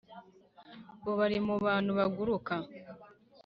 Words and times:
Bobo 1.03 1.21
ari 1.27 1.37
mu 1.47 1.55
bantu 1.65 1.91
baguruka 1.97 2.53